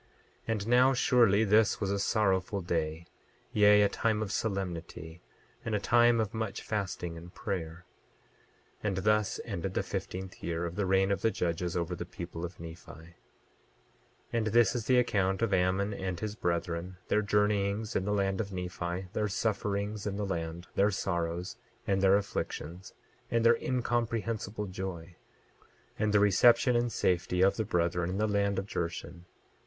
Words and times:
28:6 0.47 0.47
And 0.47 0.67
now 0.67 0.93
surely 0.95 1.43
this 1.43 1.79
was 1.79 1.91
a 1.91 1.99
sorrowful 1.99 2.61
day; 2.61 3.05
yea, 3.53 3.83
a 3.83 3.87
time 3.87 4.23
of 4.23 4.31
solemnity, 4.31 5.21
and 5.63 5.75
a 5.75 5.79
time 5.79 6.19
of 6.19 6.33
much 6.33 6.63
fasting 6.63 7.17
and 7.17 7.35
prayer. 7.35 7.85
28:7 8.83 8.87
And 8.87 8.97
thus 8.97 9.39
endeth 9.45 9.73
the 9.75 9.83
fifteenth 9.83 10.41
year 10.41 10.65
of 10.65 10.75
the 10.75 10.87
reign 10.87 11.11
of 11.11 11.21
the 11.21 11.29
judges 11.29 11.77
over 11.77 11.95
the 11.95 12.03
people 12.07 12.43
of 12.43 12.59
Nephi; 12.59 12.91
28:8 13.13 13.13
And 14.33 14.47
this 14.47 14.73
is 14.73 14.85
the 14.85 14.97
account 14.97 15.43
of 15.43 15.53
Ammon 15.53 15.93
and 15.93 16.19
his 16.19 16.33
brethren, 16.33 16.97
their 17.07 17.21
journeyings 17.21 17.95
in 17.95 18.03
the 18.03 18.11
land 18.11 18.41
of 18.41 18.51
Nephi, 18.51 19.09
their 19.13 19.27
sufferings 19.27 20.07
in 20.07 20.17
the 20.17 20.25
land, 20.25 20.65
their 20.73 20.89
sorrows, 20.89 21.57
and 21.85 22.01
their 22.01 22.17
afflictions, 22.17 22.95
and 23.29 23.45
their 23.45 23.57
incomprehensible 23.57 24.65
joy, 24.65 25.15
and 25.99 26.11
the 26.11 26.19
reception 26.19 26.75
and 26.75 26.91
safety 26.91 27.41
of 27.43 27.55
the 27.57 27.63
brethren 27.65 28.09
in 28.09 28.17
the 28.17 28.25
land 28.25 28.57
of 28.57 28.65
Jershon. 28.65 29.25